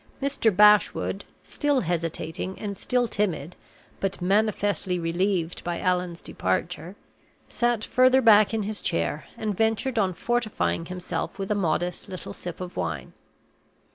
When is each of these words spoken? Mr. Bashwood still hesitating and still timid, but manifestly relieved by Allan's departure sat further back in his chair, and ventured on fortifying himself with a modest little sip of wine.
Mr. 0.19 0.49
Bashwood 0.49 1.25
still 1.43 1.81
hesitating 1.81 2.57
and 2.57 2.75
still 2.75 3.07
timid, 3.07 3.55
but 3.99 4.19
manifestly 4.19 4.97
relieved 4.97 5.63
by 5.63 5.79
Allan's 5.79 6.21
departure 6.21 6.95
sat 7.47 7.83
further 7.83 8.19
back 8.19 8.51
in 8.51 8.63
his 8.63 8.81
chair, 8.81 9.25
and 9.37 9.55
ventured 9.55 9.99
on 9.99 10.15
fortifying 10.15 10.87
himself 10.87 11.37
with 11.37 11.51
a 11.51 11.53
modest 11.53 12.09
little 12.09 12.33
sip 12.33 12.59
of 12.59 12.75
wine. 12.75 13.13